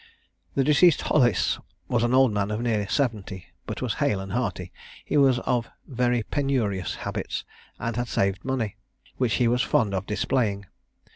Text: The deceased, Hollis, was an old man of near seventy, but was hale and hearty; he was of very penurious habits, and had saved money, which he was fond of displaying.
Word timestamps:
The 0.55 0.63
deceased, 0.63 1.03
Hollis, 1.03 1.59
was 1.87 2.01
an 2.03 2.11
old 2.11 2.31
man 2.33 2.49
of 2.49 2.59
near 2.59 2.89
seventy, 2.89 3.45
but 3.67 3.83
was 3.83 3.93
hale 4.01 4.19
and 4.19 4.31
hearty; 4.31 4.73
he 5.05 5.15
was 5.15 5.37
of 5.41 5.69
very 5.87 6.23
penurious 6.23 6.95
habits, 7.05 7.43
and 7.79 7.95
had 7.95 8.07
saved 8.07 8.43
money, 8.43 8.77
which 9.17 9.35
he 9.35 9.47
was 9.47 9.61
fond 9.61 9.93
of 9.93 10.07
displaying. 10.07 10.65